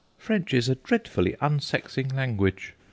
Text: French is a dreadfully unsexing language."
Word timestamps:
French 0.17 0.51
is 0.51 0.67
a 0.67 0.73
dreadfully 0.73 1.33
unsexing 1.41 2.11
language." 2.15 2.73